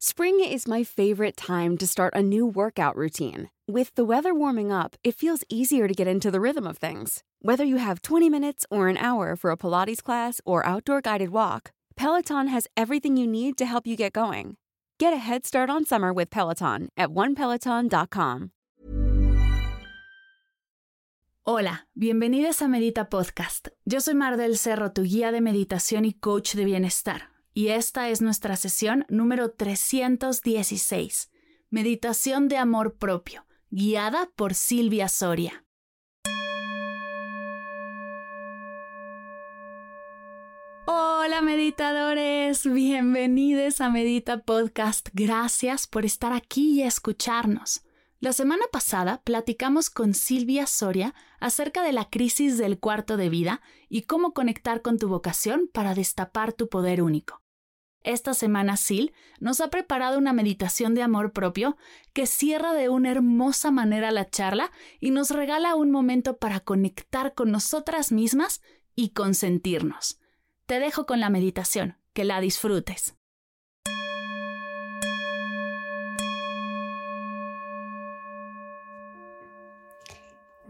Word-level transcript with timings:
Spring 0.00 0.38
is 0.38 0.68
my 0.68 0.84
favorite 0.84 1.36
time 1.36 1.76
to 1.76 1.84
start 1.84 2.14
a 2.14 2.22
new 2.22 2.46
workout 2.46 2.94
routine. 2.94 3.50
With 3.66 3.92
the 3.96 4.04
weather 4.04 4.32
warming 4.32 4.70
up, 4.70 4.94
it 5.02 5.16
feels 5.16 5.42
easier 5.48 5.88
to 5.88 5.92
get 5.92 6.06
into 6.06 6.30
the 6.30 6.40
rhythm 6.40 6.68
of 6.68 6.78
things. 6.78 7.24
Whether 7.42 7.64
you 7.64 7.78
have 7.78 8.02
20 8.02 8.30
minutes 8.30 8.64
or 8.70 8.86
an 8.86 8.96
hour 8.96 9.34
for 9.34 9.50
a 9.50 9.56
Pilates 9.56 10.00
class 10.00 10.40
or 10.44 10.64
outdoor 10.64 11.00
guided 11.00 11.30
walk, 11.30 11.72
Peloton 11.96 12.46
has 12.46 12.68
everything 12.76 13.16
you 13.16 13.26
need 13.26 13.58
to 13.58 13.66
help 13.66 13.88
you 13.88 13.96
get 13.96 14.12
going. 14.12 14.56
Get 15.00 15.12
a 15.12 15.16
head 15.16 15.44
start 15.44 15.68
on 15.68 15.84
summer 15.84 16.12
with 16.12 16.30
Peloton 16.30 16.90
at 16.96 17.08
onepeloton.com. 17.08 18.52
Hola, 21.44 21.88
bienvenidos 21.96 22.62
a 22.62 22.68
Medita 22.68 23.08
Podcast. 23.08 23.70
Yo 23.84 23.98
soy 23.98 24.14
Mar 24.14 24.36
del 24.36 24.58
Cerro, 24.58 24.92
tu 24.92 25.02
guía 25.02 25.32
de 25.32 25.40
meditación 25.40 26.04
y 26.04 26.12
coach 26.12 26.54
de 26.54 26.64
bienestar. 26.64 27.37
Y 27.54 27.68
esta 27.68 28.08
es 28.08 28.22
nuestra 28.22 28.56
sesión 28.56 29.04
número 29.08 29.50
316, 29.50 31.30
Meditación 31.70 32.48
de 32.48 32.56
Amor 32.56 32.96
Propio, 32.96 33.46
guiada 33.70 34.30
por 34.36 34.54
Silvia 34.54 35.08
Soria. 35.08 35.64
Hola 40.86 41.42
meditadores, 41.42 42.64
bienvenidos 42.64 43.80
a 43.80 43.90
Medita 43.90 44.38
Podcast. 44.38 45.08
Gracias 45.12 45.86
por 45.86 46.04
estar 46.04 46.32
aquí 46.32 46.80
y 46.80 46.82
escucharnos. 46.82 47.82
La 48.20 48.32
semana 48.32 48.64
pasada 48.72 49.22
platicamos 49.22 49.90
con 49.90 50.12
Silvia 50.12 50.66
Soria 50.66 51.14
acerca 51.38 51.84
de 51.84 51.92
la 51.92 52.10
crisis 52.10 52.58
del 52.58 52.80
cuarto 52.80 53.16
de 53.16 53.28
vida 53.28 53.60
y 53.88 54.02
cómo 54.02 54.32
conectar 54.32 54.82
con 54.82 54.98
tu 54.98 55.08
vocación 55.08 55.70
para 55.72 55.94
destapar 55.94 56.52
tu 56.52 56.68
poder 56.68 57.00
único. 57.00 57.42
Esta 58.02 58.34
semana 58.34 58.76
Sil 58.82 59.14
nos 59.38 59.60
ha 59.60 59.70
preparado 59.70 60.18
una 60.18 60.32
meditación 60.32 60.96
de 60.96 61.02
amor 61.02 61.32
propio 61.32 61.76
que 62.12 62.26
cierra 62.26 62.72
de 62.72 62.88
una 62.88 63.12
hermosa 63.12 63.70
manera 63.70 64.10
la 64.10 64.28
charla 64.28 64.72
y 64.98 65.12
nos 65.12 65.30
regala 65.30 65.76
un 65.76 65.92
momento 65.92 66.38
para 66.38 66.58
conectar 66.58 67.34
con 67.34 67.52
nosotras 67.52 68.10
mismas 68.10 68.62
y 68.96 69.10
consentirnos. 69.10 70.18
Te 70.66 70.80
dejo 70.80 71.06
con 71.06 71.20
la 71.20 71.30
meditación, 71.30 71.98
que 72.14 72.24
la 72.24 72.40
disfrutes. 72.40 73.17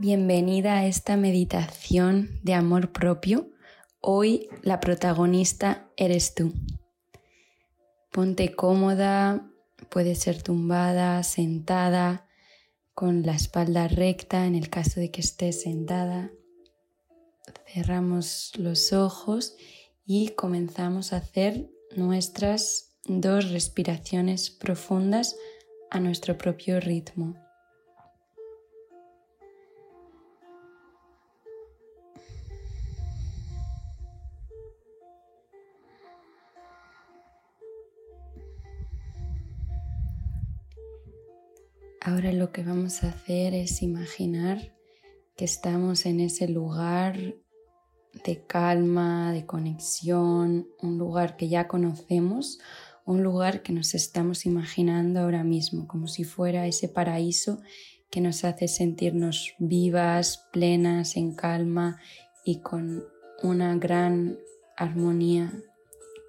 Bienvenida 0.00 0.76
a 0.76 0.86
esta 0.86 1.16
meditación 1.16 2.38
de 2.44 2.54
amor 2.54 2.92
propio. 2.92 3.50
Hoy 4.00 4.48
la 4.62 4.78
protagonista 4.78 5.90
eres 5.96 6.36
tú. 6.36 6.52
Ponte 8.12 8.54
cómoda, 8.54 9.50
puede 9.88 10.14
ser 10.14 10.40
tumbada, 10.40 11.20
sentada, 11.24 12.28
con 12.94 13.26
la 13.26 13.34
espalda 13.34 13.88
recta 13.88 14.46
en 14.46 14.54
el 14.54 14.70
caso 14.70 15.00
de 15.00 15.10
que 15.10 15.20
estés 15.20 15.62
sentada. 15.62 16.30
Cerramos 17.66 18.52
los 18.56 18.92
ojos 18.92 19.56
y 20.06 20.28
comenzamos 20.28 21.12
a 21.12 21.16
hacer 21.16 21.72
nuestras 21.96 22.94
dos 23.04 23.50
respiraciones 23.50 24.50
profundas 24.50 25.34
a 25.90 25.98
nuestro 25.98 26.38
propio 26.38 26.78
ritmo. 26.78 27.47
Ahora 42.00 42.32
lo 42.32 42.52
que 42.52 42.62
vamos 42.62 43.02
a 43.02 43.08
hacer 43.08 43.54
es 43.54 43.82
imaginar 43.82 44.72
que 45.36 45.44
estamos 45.44 46.06
en 46.06 46.20
ese 46.20 46.48
lugar 46.48 47.34
de 48.24 48.44
calma, 48.46 49.32
de 49.32 49.46
conexión, 49.46 50.68
un 50.80 50.98
lugar 50.98 51.36
que 51.36 51.48
ya 51.48 51.66
conocemos, 51.66 52.60
un 53.04 53.22
lugar 53.22 53.62
que 53.62 53.72
nos 53.72 53.94
estamos 53.94 54.46
imaginando 54.46 55.20
ahora 55.20 55.42
mismo, 55.42 55.88
como 55.88 56.06
si 56.08 56.24
fuera 56.24 56.66
ese 56.66 56.88
paraíso 56.88 57.60
que 58.10 58.20
nos 58.20 58.44
hace 58.44 58.68
sentirnos 58.68 59.54
vivas, 59.58 60.48
plenas, 60.52 61.16
en 61.16 61.34
calma 61.34 62.00
y 62.44 62.60
con 62.60 63.04
una 63.42 63.76
gran 63.76 64.38
armonía 64.76 65.52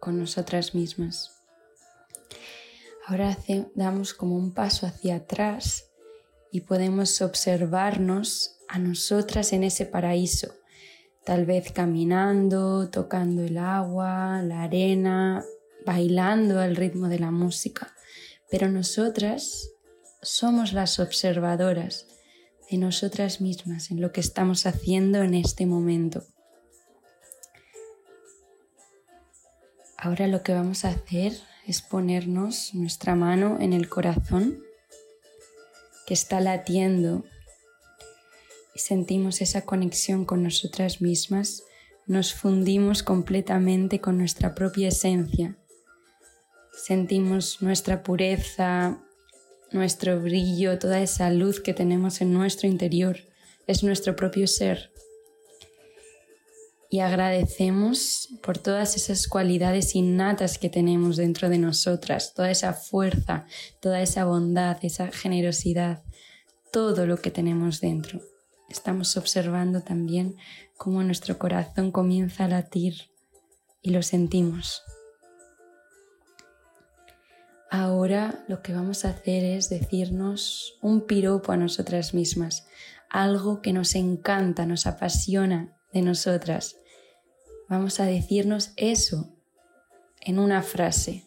con 0.00 0.18
nosotras 0.18 0.74
mismas. 0.74 1.37
Ahora 3.08 3.38
damos 3.74 4.12
como 4.12 4.36
un 4.36 4.52
paso 4.52 4.86
hacia 4.86 5.16
atrás 5.16 5.86
y 6.52 6.60
podemos 6.60 7.22
observarnos 7.22 8.58
a 8.68 8.78
nosotras 8.78 9.54
en 9.54 9.64
ese 9.64 9.86
paraíso 9.86 10.52
tal 11.24 11.46
vez 11.46 11.72
caminando, 11.72 12.90
tocando 12.90 13.42
el 13.42 13.58
agua, 13.58 14.42
la 14.42 14.62
arena, 14.62 15.42
bailando 15.84 16.58
al 16.58 16.76
ritmo 16.76 17.08
de 17.08 17.18
la 17.18 17.30
música, 17.30 17.94
pero 18.50 18.70
nosotras 18.70 19.70
somos 20.22 20.74
las 20.74 20.98
observadoras 20.98 22.06
de 22.70 22.76
nosotras 22.78 23.40
mismas 23.40 23.90
en 23.90 24.02
lo 24.02 24.12
que 24.12 24.20
estamos 24.20 24.66
haciendo 24.66 25.22
en 25.22 25.34
este 25.34 25.66
momento. 25.66 26.24
Ahora 29.96 30.28
lo 30.28 30.42
que 30.42 30.52
vamos 30.52 30.86
a 30.86 30.90
hacer 30.90 31.34
es 31.68 31.82
ponernos 31.82 32.74
nuestra 32.74 33.14
mano 33.14 33.58
en 33.60 33.72
el 33.72 33.88
corazón 33.88 34.60
que 36.06 36.14
está 36.14 36.40
latiendo 36.40 37.24
sentimos 38.78 39.40
esa 39.40 39.62
conexión 39.62 40.24
con 40.24 40.42
nosotras 40.42 41.00
mismas, 41.00 41.64
nos 42.06 42.32
fundimos 42.32 43.02
completamente 43.02 44.00
con 44.00 44.16
nuestra 44.16 44.54
propia 44.54 44.88
esencia. 44.88 45.56
Sentimos 46.72 47.60
nuestra 47.60 48.02
pureza, 48.02 48.98
nuestro 49.72 50.20
brillo, 50.20 50.78
toda 50.78 51.02
esa 51.02 51.30
luz 51.30 51.60
que 51.60 51.74
tenemos 51.74 52.20
en 52.20 52.32
nuestro 52.32 52.68
interior. 52.68 53.18
Es 53.66 53.82
nuestro 53.82 54.16
propio 54.16 54.46
ser. 54.46 54.90
Y 56.90 57.00
agradecemos 57.00 58.28
por 58.42 58.56
todas 58.56 58.96
esas 58.96 59.28
cualidades 59.28 59.94
innatas 59.94 60.58
que 60.58 60.70
tenemos 60.70 61.16
dentro 61.16 61.48
de 61.50 61.58
nosotras, 61.58 62.32
toda 62.34 62.50
esa 62.50 62.72
fuerza, 62.72 63.46
toda 63.80 64.00
esa 64.00 64.24
bondad, 64.24 64.78
esa 64.82 65.08
generosidad, 65.08 66.02
todo 66.72 67.06
lo 67.06 67.18
que 67.18 67.30
tenemos 67.30 67.80
dentro 67.80 68.20
estamos 68.68 69.16
observando 69.16 69.80
también 69.80 70.36
cómo 70.76 71.02
nuestro 71.02 71.38
corazón 71.38 71.90
comienza 71.90 72.44
a 72.44 72.48
latir 72.48 73.10
y 73.82 73.90
lo 73.90 74.02
sentimos. 74.02 74.82
Ahora 77.70 78.44
lo 78.48 78.62
que 78.62 78.72
vamos 78.72 79.04
a 79.04 79.10
hacer 79.10 79.44
es 79.44 79.68
decirnos 79.68 80.78
un 80.80 81.06
piropo 81.06 81.52
a 81.52 81.56
nosotras 81.56 82.14
mismas, 82.14 82.66
algo 83.10 83.60
que 83.60 83.72
nos 83.72 83.94
encanta, 83.94 84.64
nos 84.64 84.86
apasiona 84.86 85.76
de 85.92 86.02
nosotras. 86.02 86.77
Vamos 87.68 88.00
a 88.00 88.06
decirnos 88.06 88.72
eso 88.76 89.28
en 90.22 90.38
una 90.38 90.62
frase. 90.62 91.24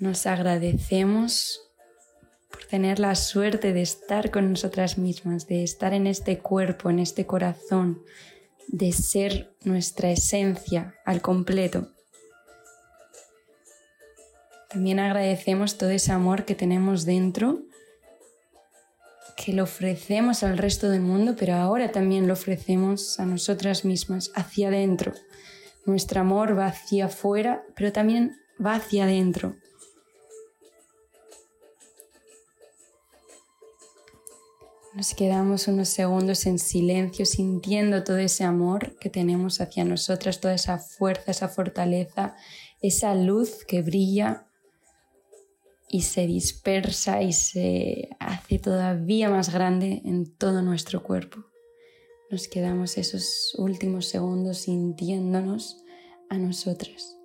Nos 0.00 0.26
agradecemos 0.26 1.60
por 2.50 2.64
tener 2.64 2.98
la 2.98 3.14
suerte 3.14 3.72
de 3.72 3.82
estar 3.82 4.30
con 4.30 4.50
nosotras 4.50 4.98
mismas, 4.98 5.46
de 5.46 5.62
estar 5.62 5.92
en 5.92 6.06
este 6.08 6.38
cuerpo, 6.38 6.90
en 6.90 6.98
este 6.98 7.26
corazón, 7.26 8.02
de 8.66 8.92
ser 8.92 9.54
nuestra 9.64 10.10
esencia 10.10 10.94
al 11.04 11.20
completo. 11.20 11.92
También 14.68 15.00
agradecemos 15.00 15.78
todo 15.78 15.90
ese 15.90 16.12
amor 16.12 16.44
que 16.44 16.54
tenemos 16.54 17.04
dentro, 17.04 17.62
que 19.36 19.52
lo 19.52 19.62
ofrecemos 19.62 20.42
al 20.42 20.58
resto 20.58 20.90
del 20.90 21.00
mundo, 21.00 21.36
pero 21.38 21.54
ahora 21.54 21.90
también 21.92 22.26
lo 22.26 22.34
ofrecemos 22.34 23.18
a 23.18 23.24
nosotras 23.24 23.84
mismas, 23.84 24.30
hacia 24.34 24.68
adentro. 24.68 25.12
Nuestro 25.86 26.20
amor 26.20 26.58
va 26.58 26.66
hacia 26.66 27.06
afuera, 27.06 27.64
pero 27.74 27.92
también 27.92 28.36
va 28.64 28.74
hacia 28.74 29.04
adentro. 29.04 29.56
Nos 34.98 35.14
quedamos 35.14 35.68
unos 35.68 35.90
segundos 35.90 36.44
en 36.46 36.58
silencio 36.58 37.24
sintiendo 37.24 38.02
todo 38.02 38.18
ese 38.18 38.42
amor 38.42 38.98
que 38.98 39.08
tenemos 39.08 39.60
hacia 39.60 39.84
nosotras, 39.84 40.40
toda 40.40 40.54
esa 40.54 40.78
fuerza, 40.78 41.30
esa 41.30 41.48
fortaleza, 41.48 42.34
esa 42.82 43.14
luz 43.14 43.64
que 43.64 43.82
brilla. 43.82 44.47
Y 45.88 46.02
se 46.02 46.26
dispersa 46.26 47.22
y 47.22 47.32
se 47.32 48.10
hace 48.20 48.58
todavía 48.58 49.30
más 49.30 49.52
grande 49.52 50.02
en 50.04 50.34
todo 50.36 50.62
nuestro 50.62 51.02
cuerpo. 51.02 51.44
Nos 52.30 52.46
quedamos 52.46 52.98
esos 52.98 53.54
últimos 53.58 54.06
segundos 54.06 54.58
sintiéndonos 54.58 55.82
a 56.28 56.38
nosotras. 56.38 57.17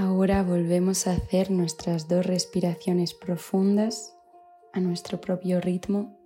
Ahora 0.00 0.44
volvemos 0.44 1.08
a 1.08 1.14
hacer 1.14 1.50
nuestras 1.50 2.06
dos 2.06 2.24
respiraciones 2.24 3.14
profundas 3.14 4.14
a 4.72 4.78
nuestro 4.78 5.20
propio 5.20 5.60
ritmo. 5.60 6.16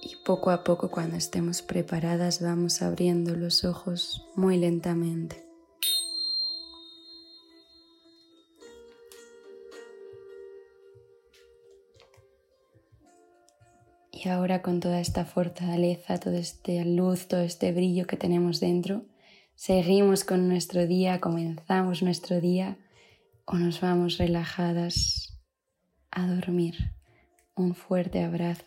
Y 0.00 0.16
poco 0.24 0.50
a 0.50 0.64
poco 0.64 0.90
cuando 0.90 1.16
estemos 1.16 1.60
preparadas 1.60 2.40
vamos 2.40 2.80
abriendo 2.80 3.36
los 3.36 3.66
ojos 3.66 4.26
muy 4.34 4.56
lentamente. 4.56 5.51
Y 14.24 14.28
ahora 14.28 14.62
con 14.62 14.78
toda 14.78 15.00
esta 15.00 15.24
fortaleza, 15.24 16.18
toda 16.18 16.38
esta 16.38 16.84
luz, 16.84 17.26
todo 17.26 17.40
este 17.40 17.72
brillo 17.72 18.06
que 18.06 18.16
tenemos 18.16 18.60
dentro, 18.60 19.04
seguimos 19.56 20.22
con 20.22 20.48
nuestro 20.48 20.86
día, 20.86 21.18
comenzamos 21.20 22.04
nuestro 22.04 22.40
día 22.40 22.78
o 23.46 23.56
nos 23.56 23.80
vamos 23.80 24.18
relajadas 24.18 25.42
a 26.12 26.28
dormir. 26.28 26.92
Un 27.56 27.74
fuerte 27.74 28.22
abrazo. 28.22 28.64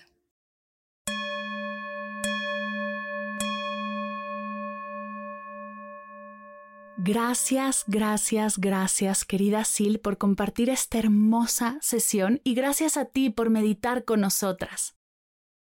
Gracias, 6.98 7.86
gracias, 7.88 8.58
gracias, 8.58 9.24
querida 9.24 9.64
Sil, 9.64 10.02
por 10.04 10.18
compartir 10.18 10.70
esta 10.70 10.98
hermosa 10.98 11.78
sesión 11.80 12.42
y 12.44 12.56
gracias 12.56 12.98
a 12.98 13.06
ti 13.06 13.30
por 13.30 13.50
meditar 13.50 14.04
con 14.04 14.20
nosotras. 14.20 14.95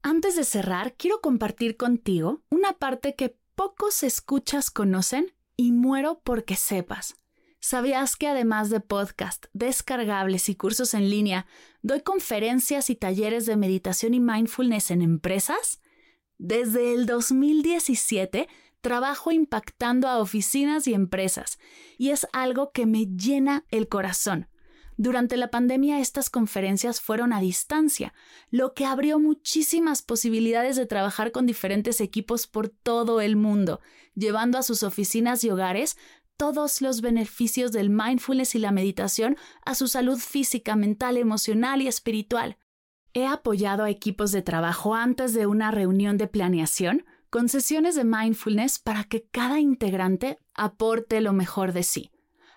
Antes 0.06 0.36
de 0.36 0.44
cerrar, 0.44 0.96
quiero 0.98 1.22
compartir 1.22 1.78
contigo 1.78 2.42
una 2.50 2.74
parte 2.74 3.14
que 3.14 3.38
pocos 3.54 4.02
escuchas 4.02 4.70
conocen 4.70 5.32
y 5.56 5.72
muero 5.72 6.20
porque 6.22 6.56
sepas. 6.56 7.16
¿Sabías 7.58 8.14
que 8.16 8.28
además 8.28 8.68
de 8.68 8.80
podcast, 8.80 9.46
descargables 9.54 10.50
y 10.50 10.56
cursos 10.56 10.92
en 10.92 11.08
línea, 11.08 11.46
doy 11.80 12.02
conferencias 12.02 12.90
y 12.90 12.96
talleres 12.96 13.46
de 13.46 13.56
meditación 13.56 14.12
y 14.12 14.20
mindfulness 14.20 14.90
en 14.90 15.00
empresas? 15.00 15.80
Desde 16.36 16.92
el 16.92 17.06
2017 17.06 18.46
trabajo 18.82 19.32
impactando 19.32 20.08
a 20.08 20.18
oficinas 20.18 20.86
y 20.86 20.92
empresas 20.92 21.58
y 21.96 22.10
es 22.10 22.26
algo 22.34 22.72
que 22.72 22.84
me 22.84 23.06
llena 23.06 23.64
el 23.70 23.88
corazón. 23.88 24.48
Durante 24.96 25.36
la 25.36 25.50
pandemia 25.50 25.98
estas 25.98 26.30
conferencias 26.30 27.00
fueron 27.00 27.32
a 27.32 27.40
distancia, 27.40 28.14
lo 28.50 28.74
que 28.74 28.86
abrió 28.86 29.18
muchísimas 29.18 30.02
posibilidades 30.02 30.76
de 30.76 30.86
trabajar 30.86 31.32
con 31.32 31.46
diferentes 31.46 32.00
equipos 32.00 32.46
por 32.46 32.68
todo 32.68 33.20
el 33.20 33.34
mundo, 33.34 33.80
llevando 34.14 34.56
a 34.56 34.62
sus 34.62 34.84
oficinas 34.84 35.42
y 35.42 35.50
hogares 35.50 35.96
todos 36.36 36.80
los 36.80 37.00
beneficios 37.00 37.72
del 37.72 37.90
mindfulness 37.90 38.54
y 38.54 38.58
la 38.58 38.70
meditación 38.70 39.36
a 39.64 39.74
su 39.74 39.88
salud 39.88 40.18
física, 40.18 40.76
mental, 40.76 41.16
emocional 41.16 41.82
y 41.82 41.88
espiritual. 41.88 42.56
He 43.14 43.26
apoyado 43.26 43.84
a 43.84 43.90
equipos 43.90 44.30
de 44.30 44.42
trabajo 44.42 44.94
antes 44.94 45.34
de 45.34 45.46
una 45.46 45.70
reunión 45.70 46.18
de 46.18 46.28
planeación 46.28 47.04
con 47.30 47.48
sesiones 47.48 47.96
de 47.96 48.04
mindfulness 48.04 48.78
para 48.78 49.04
que 49.04 49.26
cada 49.28 49.58
integrante 49.58 50.38
aporte 50.54 51.20
lo 51.20 51.32
mejor 51.32 51.72
de 51.72 51.82
sí 51.82 52.13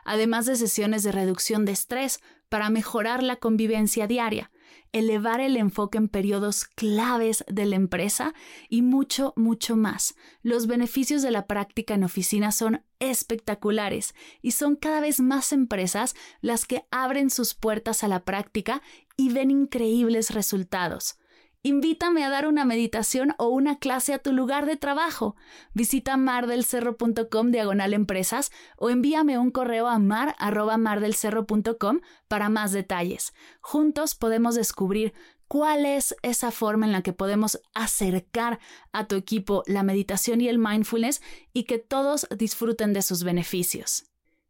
además 0.07 0.45
de 0.45 0.55
sesiones 0.55 1.03
de 1.03 1.11
reducción 1.11 1.65
de 1.65 1.73
estrés 1.73 2.21
para 2.49 2.69
mejorar 2.69 3.21
la 3.21 3.35
convivencia 3.35 4.07
diaria, 4.07 4.51
elevar 4.93 5.41
el 5.41 5.57
enfoque 5.57 5.97
en 5.97 6.07
periodos 6.07 6.63
claves 6.63 7.43
de 7.47 7.65
la 7.65 7.75
empresa 7.75 8.33
y 8.69 8.81
mucho, 8.81 9.33
mucho 9.35 9.75
más. 9.75 10.15
Los 10.41 10.65
beneficios 10.65 11.21
de 11.21 11.31
la 11.31 11.45
práctica 11.45 11.93
en 11.93 12.05
oficina 12.05 12.53
son 12.53 12.83
espectaculares 12.99 14.15
y 14.41 14.51
son 14.51 14.77
cada 14.77 15.01
vez 15.01 15.19
más 15.19 15.51
empresas 15.51 16.15
las 16.39 16.65
que 16.65 16.85
abren 16.89 17.29
sus 17.29 17.53
puertas 17.53 18.03
a 18.03 18.07
la 18.07 18.23
práctica 18.23 18.81
y 19.17 19.29
ven 19.29 19.51
increíbles 19.51 20.29
resultados. 20.29 21.17
Invítame 21.67 22.23
a 22.23 22.29
dar 22.29 22.47
una 22.47 22.63
meditación 22.63 23.35
o 23.37 23.49
una 23.49 23.77
clase 23.77 24.13
a 24.13 24.19
tu 24.19 24.31
lugar 24.31 24.65
de 24.65 24.77
trabajo. 24.77 25.35
Visita 25.73 26.15
mardelcerro.com 26.15 27.51
diagonal 27.51 27.93
empresas 27.93 28.53
o 28.77 28.89
envíame 28.89 29.37
un 29.37 29.51
correo 29.51 29.87
a 29.87 29.99
mar@mardelcerro.com 29.99 31.99
para 32.29 32.47
más 32.47 32.71
detalles. 32.71 33.33
Juntos 33.59 34.15
podemos 34.15 34.55
descubrir 34.55 35.13
cuál 35.49 35.85
es 35.85 36.15
esa 36.21 36.51
forma 36.51 36.85
en 36.85 36.93
la 36.93 37.01
que 37.01 37.11
podemos 37.11 37.59
acercar 37.73 38.59
a 38.93 39.07
tu 39.07 39.17
equipo 39.17 39.63
la 39.67 39.83
meditación 39.83 40.39
y 40.39 40.47
el 40.47 40.59
mindfulness 40.59 41.21
y 41.51 41.65
que 41.65 41.79
todos 41.79 42.27
disfruten 42.37 42.93
de 42.93 43.01
sus 43.01 43.25
beneficios. 43.25 44.05